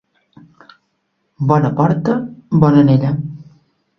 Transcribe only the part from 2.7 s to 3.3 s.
anella.